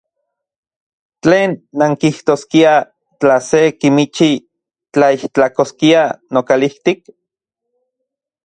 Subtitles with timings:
[1.23, 1.49] ¿Tlen
[1.79, 2.79] nankijtoskiaj
[3.19, 4.31] tla se kimichi
[4.93, 6.01] tlaijtlakoskia
[6.33, 6.99] nokalijtik?